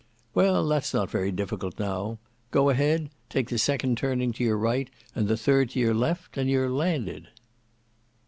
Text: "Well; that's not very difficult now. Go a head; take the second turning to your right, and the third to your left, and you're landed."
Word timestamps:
"Well; 0.33 0.67
that's 0.67 0.95
not 0.95 1.11
very 1.11 1.31
difficult 1.31 1.77
now. 1.77 2.17
Go 2.49 2.71
a 2.71 2.73
head; 2.73 3.11
take 3.29 3.49
the 3.51 3.59
second 3.59 3.99
turning 3.99 4.33
to 4.33 4.43
your 4.43 4.57
right, 4.57 4.89
and 5.13 5.27
the 5.27 5.37
third 5.37 5.69
to 5.69 5.79
your 5.79 5.93
left, 5.93 6.37
and 6.39 6.49
you're 6.49 6.71
landed." 6.71 7.27